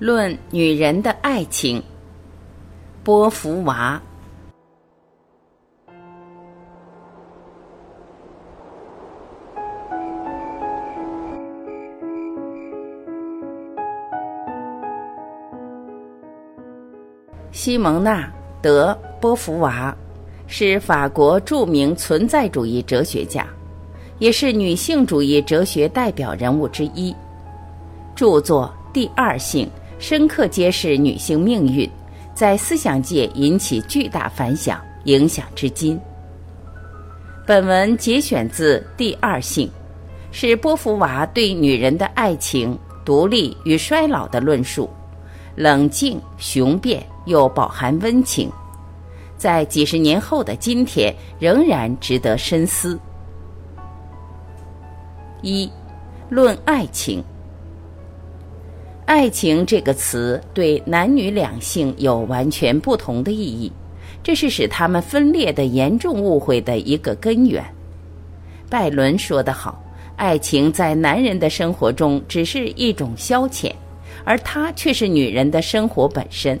[0.00, 1.82] 论女人的爱情，
[3.02, 4.00] 波伏娃。
[17.50, 18.20] 西蒙娜·
[18.62, 19.92] 德·波伏娃
[20.46, 23.44] 是法国著名存在主义哲学家，
[24.20, 27.12] 也是女性主义哲学代表人物之一。
[28.14, 29.66] 著作《第二性》
[29.98, 31.88] 深刻揭示女性命运，
[32.34, 36.00] 在思想界引起巨大反响，影响至今。
[37.46, 39.66] 本文节选自《第二性》，
[40.30, 44.88] 是波伏娃对女人的爱情、独立与衰老的论述，
[45.54, 47.04] 冷静雄辩。
[47.28, 48.50] 又饱含温情，
[49.36, 52.98] 在几十年后的今天仍然值得深思。
[55.42, 55.70] 一，
[56.30, 57.22] 论爱情。
[59.08, 63.72] 爱情这个词对男女两性有完全不同的意义，
[64.22, 67.64] 这是使他们分裂的严重误会的一个根源。
[68.68, 69.82] 拜伦说得好
[70.16, 73.72] ：“爱情在男人的生活中只是一种消遣，
[74.24, 76.60] 而它却是女人的生活本身。”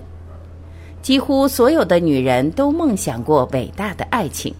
[1.02, 4.54] 几乎所有的女人都梦想过伟大的爱情，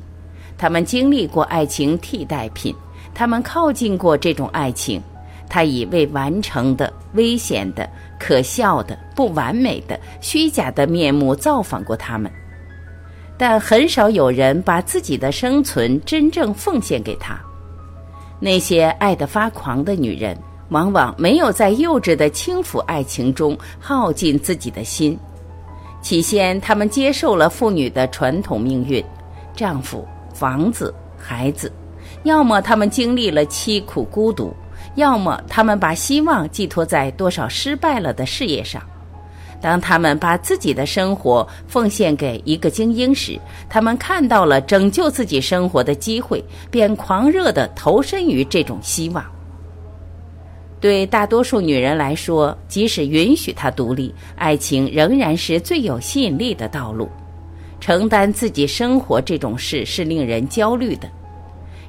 [0.59, 2.75] 她们经历过爱情替代品，
[3.15, 5.03] 她们靠近过这种爱情，
[5.49, 12.31] 他以未完成的、危险的、可笑的、不完美的、虚假的面目造访过他们，
[13.37, 17.39] 但很少有人把自己的生存真正奉献给他。
[18.41, 20.39] 那些爱得发狂的女人，
[20.69, 25.19] 往往没有在幼稚的轻浮爱情中耗尽自己的心。
[26.01, 29.05] 起先，他们接受了妇女的传统命运，
[29.57, 31.69] 丈夫、房子、孩子；
[32.23, 34.55] 要么他们经历了凄苦孤独，
[34.99, 38.83] 要么他们把希望寄托在多少失败了的事业上。
[39.61, 43.37] 当他们把自己的生活奉献给一个精英时，
[43.69, 49.25] 他们看到了拯救自己生活的机会，便狂热地投身于这种希望。
[50.81, 57.09] 对大多数女人来说，即使允许她独立，爱情仍然是最有吸引力的道路。
[57.81, 61.09] 承担自己生活这种事是令人焦虑的。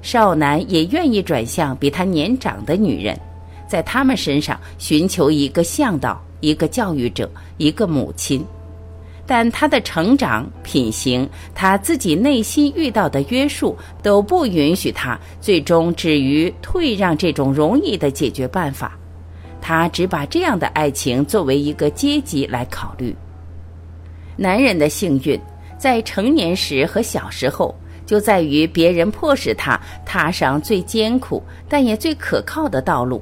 [0.02, 3.20] 少男也愿意转向比他年长的女人，
[3.68, 8.44] 在他们身上寻求一个向导、一个教育者、一个母亲。
[9.26, 18.98] 但他的成长、品行，他自己内心遇到的约束，都不允许他最终止于退让这种容易的解决办法。
[19.62, 23.16] 他只把这样的爱情作为一个阶级来考虑。
[24.36, 25.40] 男人的幸运，
[25.78, 27.76] 在成年时和小时候，
[28.10, 33.22] 就在于别人迫使他踏上最艰苦但也最可靠的道路；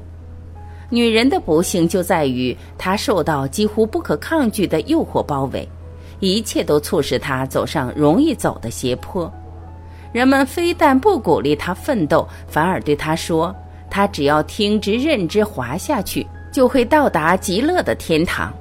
[0.90, 5.68] 女人的不幸，就在于她受到几乎不可抗拒的诱惑包围。
[6.22, 9.30] 一切都促使她走上容易走的斜坡，
[10.14, 13.54] 人们非但不鼓励她奋斗，反而对她说
[13.92, 18.54] ：“她只要听之任之滑下去，就会到达极乐的天堂。”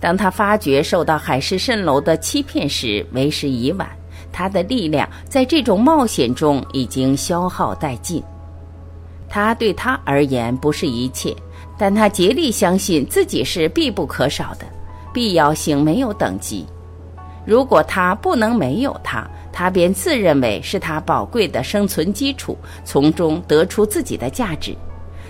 [0.00, 3.88] 当她发觉受到海市蜃楼的欺骗时，为时已晚。
[4.32, 8.22] 他的力量在这种冒险中已经消耗殆尽。
[9.28, 11.34] 他对他而言不是一切，
[11.78, 14.66] 但他竭力相信自己是必不可少的，
[15.12, 16.66] 必要性没有等级。
[17.46, 24.76] 如果他不能没有他，他便自认为是他宝贵的生存基础，从中得出自己的价值。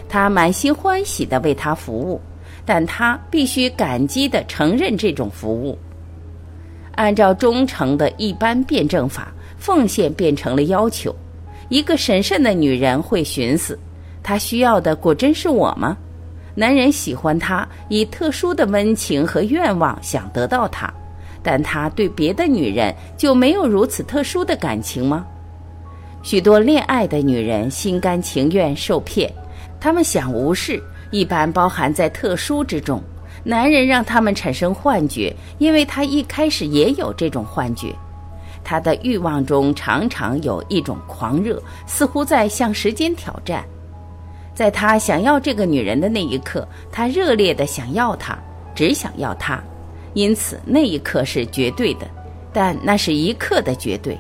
[0.09, 2.21] 他满心欢喜地为他服务，
[2.65, 5.79] 但他必须感激地承认这种服务。
[7.01, 11.17] 按照忠诚的一般辩证法，奉献变成了要求。
[11.71, 13.79] 一个审慎的女人会寻思：
[14.23, 15.97] 她需要的果真是我吗？
[16.55, 20.93] 男人喜欢她，以特殊的温情和愿望想得到她。
[21.43, 25.25] 但他对别的女人就没有如此特殊的感情吗？
[26.23, 29.33] 许多恋爱的女人心甘情愿受骗，
[29.81, 30.79] 她们想无视，
[31.11, 33.03] 一般包含在特殊之中。
[33.43, 37.95] 男人让他们产生幻觉，因为他一开始也有这种幻觉。
[38.63, 43.65] 他的欲望中常常有一种狂热，似乎在向时间挑战。
[44.55, 48.39] 在他想要这个女人的那一刻，他热烈地想要她，
[48.75, 49.63] 只想要她。
[50.13, 52.07] 因此，那一刻是绝对的，
[52.53, 54.19] 但那是一刻的绝对。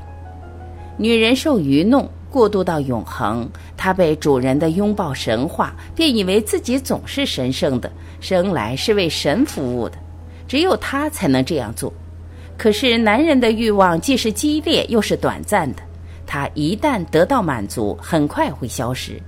[0.96, 3.46] 女人受愚弄，过渡到永恒，
[3.76, 9.96] 她被主人的拥抱神化，便以为自己总是神圣的，生来是为神服务的，
[10.46, 11.92] 只有他才能这样做。
[12.56, 15.82] 可是，男人的欲望既是激烈又是短暂的，
[16.26, 19.20] 他一旦得到满足，很快会消失。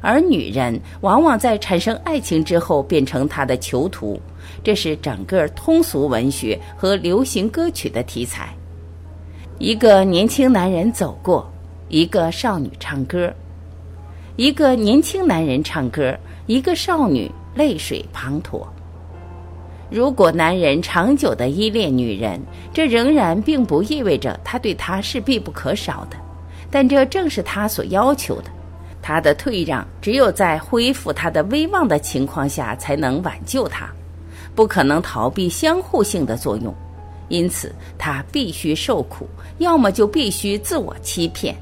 [0.00, 4.20] 而女人往往在产生爱情之后变成他的囚徒。
[4.62, 8.54] 这是整个通俗文学和流行歌曲的题材。
[9.58, 11.50] 一个年轻男人走过，
[11.88, 13.32] 一个少女唱歌，
[14.36, 16.16] 一个年轻男人唱歌，
[16.46, 18.64] 一个少女泪水滂沱。
[19.90, 22.40] 如果男人长久的依恋女人，
[22.72, 26.16] 这仍然并不意味着他对她是必不可少的，
[26.70, 28.50] 但这正是他所要求的。
[29.00, 33.88] 他的退让只有在恢复他的威望的情况下才能挽救他，
[34.52, 36.74] 不可能逃避相互性的作用，
[37.28, 41.54] 因此他必须受苦，要么就必须自我欺骗。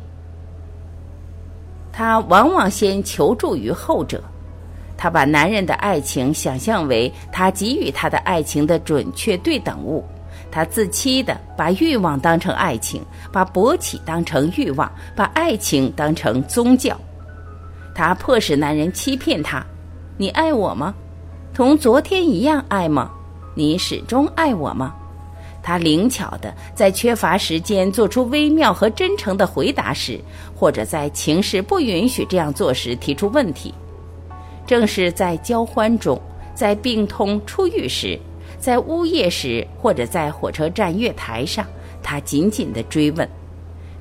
[1.92, 4.24] 他往往先求助于后者。
[4.96, 10.04] 他把男人的爱情想象为他给予他的爱情的准确对等物，
[10.50, 13.02] 他自欺的把欲望当成爱情，
[13.32, 16.96] 把勃起当成欲望，把爱情当成宗教。
[17.94, 19.64] 他迫使男人欺骗他
[20.16, 20.94] ：“你爱我吗？
[21.52, 23.10] 同昨天一样爱吗？
[23.54, 24.94] 你始终爱我吗？”
[25.62, 30.20] 他灵巧的在缺乏时间做出微妙和真诚的回答时，
[30.54, 33.72] 或者在情势不允许这样做时提出问题。
[34.66, 36.20] 正是在交欢中，
[36.54, 38.18] 在病痛初愈时，
[38.58, 41.66] 在呜咽时，或者在火车站月台上，
[42.02, 43.28] 他紧紧地追问。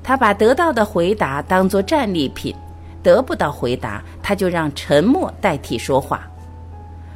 [0.02, 2.54] 他把得到的回答当作战利品，
[3.02, 6.28] 得不到回答，他就让沉默代替说话。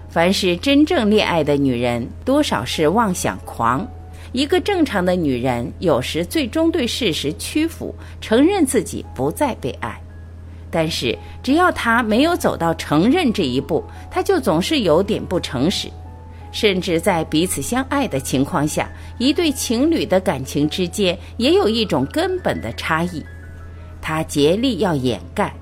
[0.10, 3.86] 凡是真正恋爱的女人，多少是妄想狂。
[4.32, 10.00] 一个正常的女人，有时最终对事实屈服，承认自己不再被爱。
[10.69, 15.90] 但是，只要他没有走到承认这一步，他就总是有点不诚实。
[16.52, 23.24] 甚至在彼此相爱的情况下，一对情侣的感情之间也有一种根本的差异。
[24.02, 25.54] 他竭力要掩盖，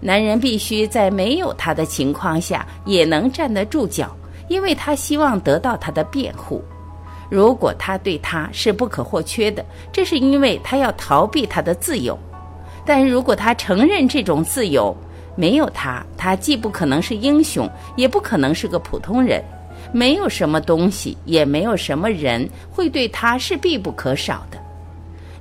[0.00, 4.14] 男人必须在没有他的情况下也能站得住脚，
[4.48, 6.62] 因为他希望得到他的辩护。
[7.30, 12.18] 如果他对他是不可或缺的，这是因为他要逃避他的自由。
[12.88, 14.96] 但如果他承认这种自由，
[15.36, 19.44] 没有他，他既不可能是英雄，也不可能是个普通人。
[19.92, 24.58] 没有什么东西，也没有什么人会对他是必不可少的。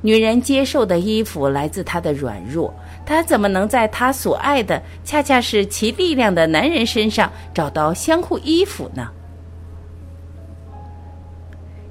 [0.01, 2.73] 女人接受的衣服来自她的软弱，
[3.05, 9.07] 她怎么能在她所爱的恰恰是其力量的男人身上找到相互依附呢？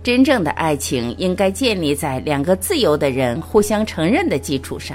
[0.03, 4.95] 真正的爱情应该建立在两个自由的人互相承认的基础上。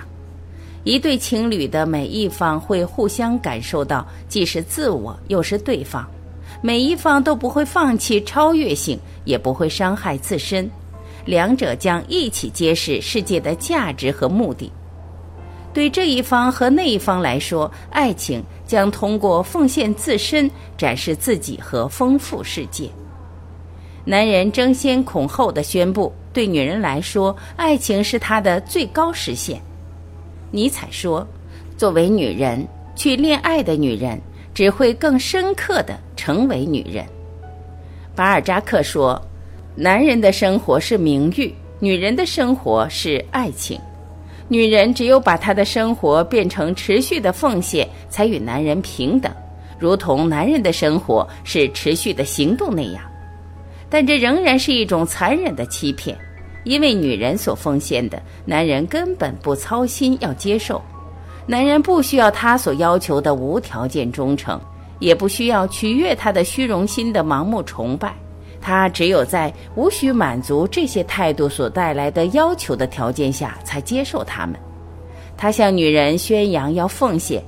[0.84, 6.06] 一对情侣的每一方会互相感受到，既是自我又是对方，
[6.62, 10.70] 每一方都不会放弃超越性，也不会伤害自身，
[11.24, 14.72] 两者将一起揭示世界的价值和目的。
[15.72, 22.90] 对这一方和那一方来说，爱情将通过奉献自身展示自己和丰富世界。
[24.04, 29.62] 男人争先恐后的宣布，对女人来说，爱情是他的最高实现。
[30.52, 31.26] 尼采说
[31.78, 34.20] ：“作为女人去恋爱的女人，
[34.54, 37.06] 只会更深刻的成为女人。”
[38.14, 39.20] 巴尔扎克说
[39.76, 43.80] ：“男人的生活是名誉，女人的生活是爱情。
[44.50, 49.34] 女人只有把她的生活变成持续的奉献，才与男人平等，
[49.80, 53.02] 如同男人的生活是持续的行动那样。
[53.90, 56.18] 但这仍然是一种残忍的欺骗。”
[56.64, 60.82] 因为女人所奉献的，男人根本不操心要接受。
[61.48, 64.60] 男人不需要他所要求的无条件忠诚，
[65.00, 68.14] 也不需要取悦他的虚荣心的盲目崇拜。
[68.62, 74.56] 他只有在无需满足这些态度所带来的要求的条件下，才接受他们。
[75.36, 77.44] 他向女人宣扬要奉献，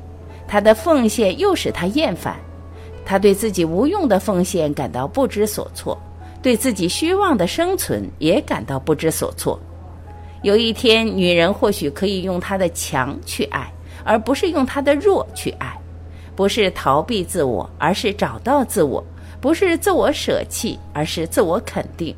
[0.47, 2.35] 他的奉献又使他厌烦。
[3.05, 5.95] 他对自己无用的奉献感到不知所措。
[6.43, 9.57] 对自己虚妄的生存也感到不知所措。
[10.41, 13.71] 有一天，女人或许可以用她的强去爱，
[14.03, 15.69] 而不是用她的弱去爱；
[16.35, 19.01] 不是逃避自我，而是找到自我；
[19.39, 22.13] 不是自我舍弃，而是自我肯定。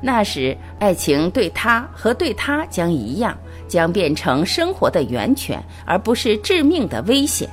[0.00, 7.50] 那时，爱情对她和对他将一样，将变成生活的源泉，而不是致命的危险。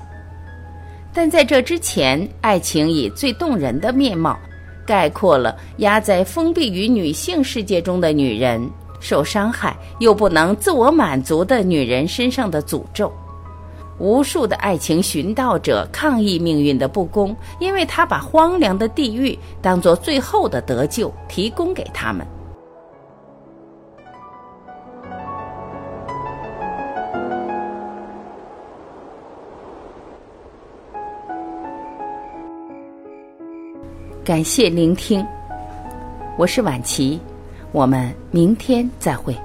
[1.12, 4.38] 但在这之前，爱情以最动人的面貌。
[4.86, 13.12] 概括了压在封闭于女性世界中的女人受伤害又不能自我满足的女人身上的诅咒。
[14.00, 22.26] 无数的爱情寻道者抗议命运的不公，因为他把荒凉的地狱当作最后的得救提供给他们。
[34.26, 35.26] 感谢聆听，
[36.38, 37.20] 我是晚琪，
[37.74, 39.36] 我们明天再会。